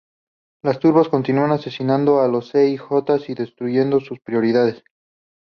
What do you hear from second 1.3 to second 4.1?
asesinando a los sij y destruyendo